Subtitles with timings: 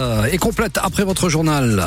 [0.00, 1.84] Euh, Et complète après votre journal.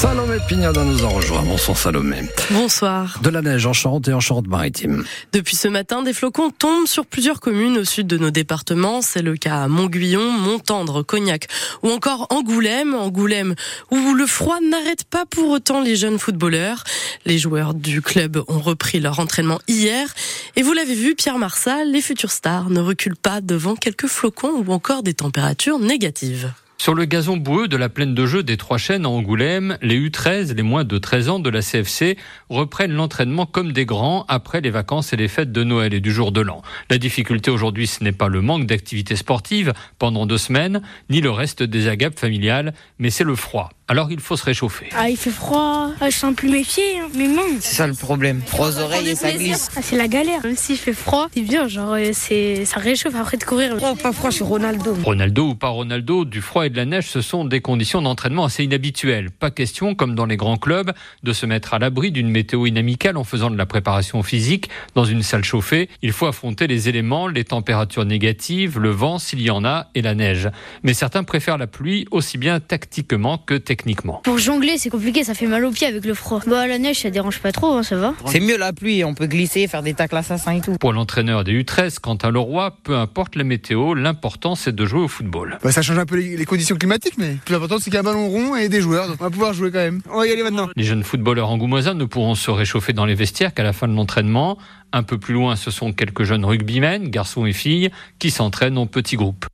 [0.00, 1.42] Salomé Pignada nous en rejoint.
[1.42, 2.18] Bonsoir Salomé.
[2.52, 3.18] Bonsoir.
[3.20, 5.04] De la neige en Charente et en Charente-Maritime.
[5.32, 9.02] Depuis ce matin, des flocons tombent sur plusieurs communes au sud de nos départements.
[9.02, 11.48] C'est le cas à Montguillon, Montendre, Cognac
[11.82, 12.94] ou encore Angoulême.
[12.94, 13.56] Angoulême
[13.90, 16.84] où le froid n'arrête pas pour autant les jeunes footballeurs.
[17.24, 20.14] Les joueurs du club ont repris leur entraînement hier.
[20.54, 24.62] Et vous l'avez vu, Pierre Marsal, les futurs stars ne reculent pas devant quelques flocons
[24.64, 26.52] ou encore des températures négatives.
[26.78, 29.98] Sur le gazon boueux de la plaine de jeu des Trois Chênes à Angoulême, les
[29.98, 32.16] U13, les moins de 13 ans de la CFC,
[32.48, 36.12] reprennent l'entraînement comme des grands après les vacances et les fêtes de Noël et du
[36.12, 36.62] jour de l'an.
[36.90, 41.30] La difficulté aujourd'hui, ce n'est pas le manque d'activité sportive pendant deux semaines, ni le
[41.30, 43.70] reste des agapes familiales, mais c'est le froid.
[43.88, 44.88] Alors il faut se réchauffer.
[44.96, 45.90] Ah, il fait froid.
[46.00, 47.42] Ah, je sens plus mes pieds, hein, mes mains.
[47.60, 48.42] C'est ça le problème.
[48.44, 49.70] Froid aux oreilles et ça glisse.
[49.76, 50.42] Ah, c'est la galère.
[50.42, 51.68] Même s'il fait froid, c'est bien.
[51.68, 53.76] Genre, euh, c'est, ça réchauffe après de courir.
[53.76, 54.96] Ou pas froid, je suis Ronaldo.
[55.04, 58.44] Ronaldo ou pas Ronaldo, du froid et de la neige, ce sont des conditions d'entraînement
[58.44, 59.30] assez inhabituelles.
[59.30, 63.16] Pas question, comme dans les grands clubs, de se mettre à l'abri d'une météo inamicale
[63.16, 65.88] en faisant de la préparation physique dans une salle chauffée.
[66.02, 70.02] Il faut affronter les éléments, les températures négatives, le vent s'il y en a et
[70.02, 70.50] la neige.
[70.82, 74.20] Mais certains préfèrent la pluie aussi bien tactiquement que techniquement.
[74.24, 75.24] Pour jongler, c'est compliqué.
[75.24, 76.40] Ça fait mal aux pieds avec le froid.
[76.46, 78.14] Bah, la neige, ça dérange pas trop, hein, ça va.
[78.26, 80.76] C'est mieux la pluie, on peut glisser, faire des tacles assassins et tout.
[80.78, 85.00] Pour l'entraîneur des U13, quant à Leroy, peu importe la météo, l'important c'est de jouer
[85.00, 85.58] au football.
[85.62, 87.94] Bah, ça change un peu les, les conditions climatiques, mais le plus important c'est qu'il
[87.94, 89.08] y a un ballon rond et des joueurs.
[89.08, 90.00] Donc on va pouvoir jouer quand même.
[90.10, 90.68] On va y aller maintenant.
[90.74, 93.94] Les jeunes footballeurs angoumoisins ne pourront se réchauffer dans les vestiaires qu'à la fin de
[93.94, 94.56] l'entraînement.
[94.92, 98.86] Un peu plus loin, ce sont quelques jeunes rugbymen, garçons et filles, qui s'entraînent en
[98.86, 99.44] petits groupes.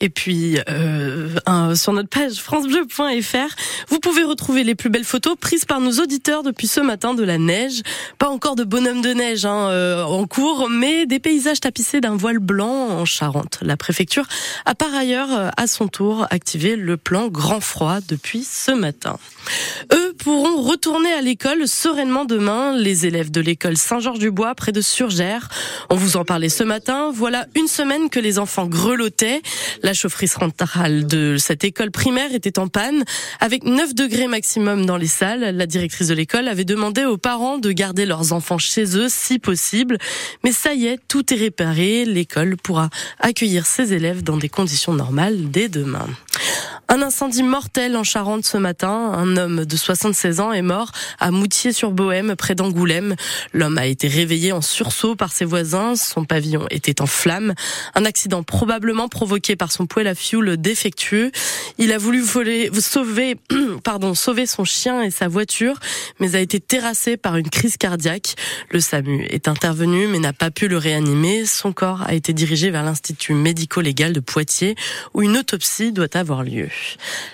[0.00, 3.54] Et puis, euh, sur notre page francebleu.fr,
[3.88, 7.22] vous pouvez retrouver les plus belles photos prises par nos auditeurs depuis ce matin de
[7.22, 7.82] la neige.
[8.18, 12.16] Pas encore de bonhomme de neige hein, euh, en cours, mais des paysages tapissés d'un
[12.16, 13.58] voile blanc en Charente.
[13.60, 14.26] La préfecture
[14.64, 19.18] a par ailleurs, à son tour, activé le plan grand froid depuis ce matin.
[19.92, 22.76] Eux pourront retourner à l'école sereinement demain.
[22.76, 25.48] Les élèves de l'école Saint-Georges-du-Bois, près de Surgères.
[25.88, 27.10] On vous en parlait ce matin.
[27.12, 29.42] Voilà une semaine que les enfants grelottaient.
[29.82, 33.04] La chaufferie centrale de cette école primaire était en panne.
[33.40, 37.58] Avec 9 degrés maximum dans les salles, la directrice de l'école avait demandé aux parents
[37.58, 39.98] de garder leurs enfants chez eux si possible.
[40.44, 42.04] Mais ça y est, tout est réparé.
[42.04, 46.06] L'école pourra accueillir ses élèves dans des conditions normales dès demain.
[46.92, 48.90] Un incendie mortel en Charente ce matin.
[48.90, 50.90] Un homme de 76 ans est mort
[51.20, 53.14] à Moutier-sur-Bohème, près d'Angoulême.
[53.52, 55.94] L'homme a été réveillé en sursaut par ses voisins.
[55.94, 57.54] Son pavillon était en flammes.
[57.94, 61.30] Un accident probablement provoqué par son poêle à fioul défectueux.
[61.78, 63.36] Il a voulu voler, sauver,
[63.84, 65.78] pardon, sauver son chien et sa voiture,
[66.18, 68.34] mais a été terrassé par une crise cardiaque.
[68.72, 71.46] Le SAMU est intervenu, mais n'a pas pu le réanimer.
[71.46, 74.74] Son corps a été dirigé vers l'Institut médico-légal de Poitiers,
[75.14, 76.68] où une autopsie doit avoir lieu.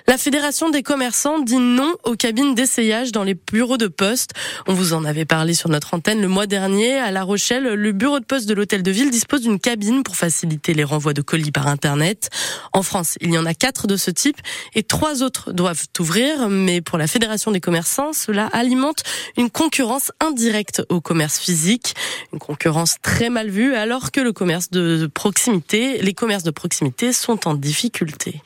[0.06, 4.32] La Fédération des commerçants dit non aux cabines d'essayage dans les bureaux de poste.
[4.66, 6.98] On vous en avait parlé sur notre antenne le mois dernier.
[6.98, 10.16] À La Rochelle, le bureau de poste de l'hôtel de ville dispose d'une cabine pour
[10.16, 12.30] faciliter les renvois de colis par Internet.
[12.72, 14.38] En France, il y en a quatre de ce type
[14.74, 16.48] et trois autres doivent ouvrir.
[16.48, 19.02] Mais pour la Fédération des commerçants, cela alimente
[19.36, 21.94] une concurrence indirecte au commerce physique.
[22.32, 27.12] Une concurrence très mal vue alors que le commerce de proximité, les commerces de proximité
[27.12, 28.40] sont en difficulté.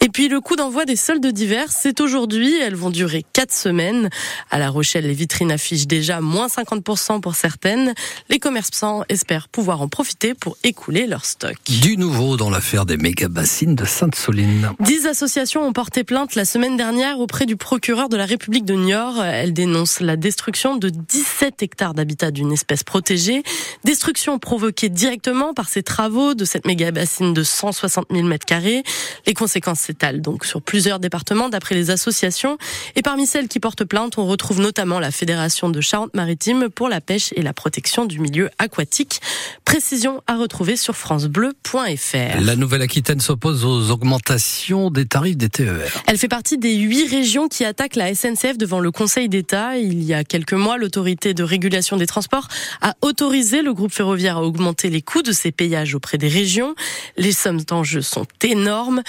[0.00, 2.54] Et puis le coup d'envoi des soldes d'hiver, c'est aujourd'hui.
[2.60, 4.10] Elles vont durer quatre semaines.
[4.50, 7.94] À La Rochelle, les vitrines affichent déjà moins 50% pour certaines.
[8.28, 11.56] Les commerçants espèrent pouvoir en profiter pour écouler leur stock.
[11.82, 14.70] Du nouveau dans l'affaire des méga bassines de Sainte-Soline.
[14.80, 18.74] Dix associations ont porté plainte la semaine dernière auprès du procureur de la République de
[18.74, 19.22] Niort.
[19.22, 23.42] Elles dénoncent la destruction de 17 hectares d'habitat d'une espèce protégée.
[23.84, 28.82] Destruction provoquée directement par ces travaux de cette méga bassine de 160 000 mètres carrés.
[29.26, 32.58] Les conséquences s'étalent donc sur plusieurs départements d'après les associations.
[32.96, 37.00] Et parmi celles qui portent plainte, on retrouve notamment la Fédération de Charente-Maritime pour la
[37.00, 39.20] pêche et la protection du milieu aquatique.
[39.64, 42.40] Précision à retrouver sur francebleu.fr.
[42.40, 46.02] La Nouvelle-Aquitaine s'oppose aux augmentations des tarifs des TER.
[46.06, 49.78] Elle fait partie des huit régions qui attaquent la SNCF devant le Conseil d'État.
[49.78, 52.48] Il y a quelques mois, l'autorité de régulation des transports
[52.82, 56.74] a autorisé le groupe ferroviaire à augmenter les coûts de ses péages auprès des régions.
[57.16, 59.02] Les sommes d'enjeu sont énormes.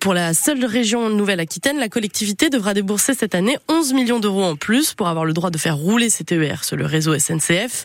[0.00, 4.56] Pour la seule région Nouvelle-Aquitaine, la collectivité devra débourser cette année 11 millions d'euros en
[4.56, 7.84] plus pour avoir le droit de faire rouler ses TER sur le réseau SNCF.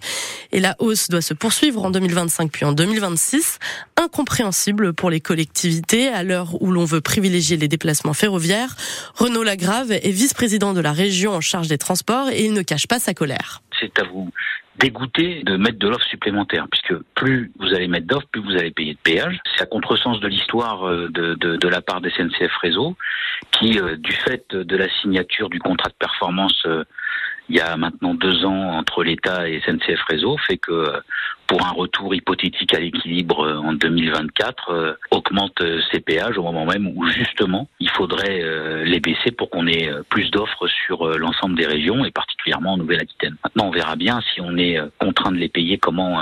[0.51, 3.59] Et la hausse doit se poursuivre en 2025 puis en 2026.
[3.97, 8.75] Incompréhensible pour les collectivités à l'heure où l'on veut privilégier les déplacements ferroviaires.
[9.15, 12.87] Renaud Lagrave est vice-président de la région en charge des transports et il ne cache
[12.87, 13.61] pas sa colère.
[13.83, 14.29] C'est à vous
[14.77, 18.71] dégoûter de mettre de l'offre supplémentaire, puisque plus vous allez mettre d'offres, plus vous allez
[18.71, 19.39] payer de péage.
[19.55, 22.95] C'est à contresens de l'histoire euh, de, la part des SNCF Réseau,
[23.51, 26.83] qui, euh, du fait de la signature du contrat de performance euh,
[27.49, 31.01] il y a maintenant deux ans entre l'État et SNCF Réseau fait que
[31.47, 36.43] pour un retour hypothétique à l'équilibre euh, en 2024 euh, augmente euh, ces péages au
[36.43, 38.41] moment même où justement il faudrait
[38.85, 43.35] les baisser pour qu'on ait plus d'offres sur l'ensemble des régions et particulièrement en Nouvelle-Aquitaine.
[43.43, 46.21] Maintenant on verra bien si on est contraint de les payer comment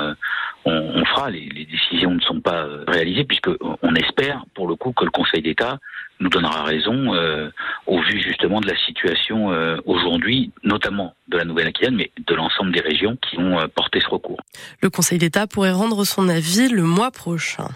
[0.66, 1.30] on, fera.
[1.30, 3.50] Les, les, décisions ne sont pas réalisées puisque
[3.82, 5.80] on espère pour le coup que le Conseil d'État
[6.22, 7.50] nous donnera raison euh,
[7.88, 12.72] au vu justement de la situation euh, aujourd'hui, notamment de la Nouvelle-Aquitaine, mais de l'ensemble
[12.72, 14.40] des régions qui ont euh, porté ce recours.
[14.82, 17.68] Le Conseil d'État pourrait rendre son avis le mois prochain.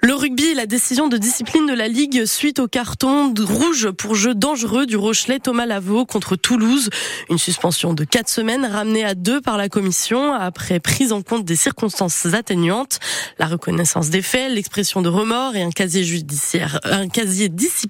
[0.00, 4.14] Le rugby et la décision de discipline de la Ligue suite au carton rouge pour
[4.14, 6.90] jeu dangereux du Rochelet Thomas Lavaux contre Toulouse.
[7.30, 11.44] Une suspension de quatre semaines ramenée à deux par la commission après prise en compte
[11.44, 12.98] des circonstances atténuantes,
[13.38, 17.83] la reconnaissance des faits, l'expression de remords et un casier judiciaire, un casier disciplinaire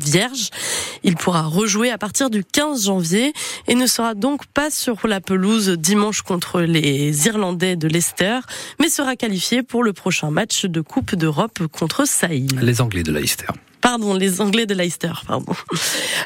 [0.00, 0.50] vierge.
[1.04, 3.32] Il pourra rejouer à partir du 15 janvier
[3.66, 8.40] et ne sera donc pas sur la pelouse dimanche contre les Irlandais de Leicester,
[8.80, 12.58] mais sera qualifié pour le prochain match de Coupe d'Europe contre Sahil.
[12.62, 13.46] Les Anglais de Leicester.
[13.80, 15.54] Pardon, les Anglais de Leicester, pardon.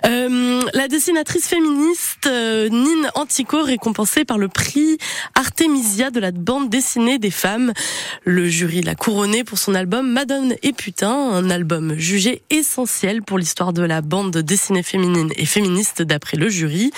[0.04, 0.51] Euh,
[0.82, 4.98] la dessinatrice féministe euh, Nine Antico récompensée par le prix
[5.36, 7.72] Artemisia de la bande dessinée des femmes.
[8.24, 13.38] Le jury l'a couronnée pour son album Madone et Putain, un album jugé essentiel pour
[13.38, 16.90] l'histoire de la bande dessinée féminine et féministe d'après le jury.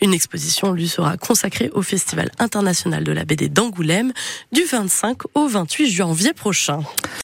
[0.00, 4.14] Une exposition lui sera consacrée au Festival international de la BD d'Angoulême
[4.52, 6.80] du 25 au 28 janvier prochain.